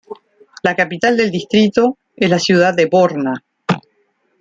La 0.63 0.73
capital 0.75 1.15
del 1.15 1.29
distrito 1.29 1.99
es 2.15 2.27
la 2.27 2.39
ciudad 2.39 2.73
de 2.73 2.87
Borna. 2.87 3.43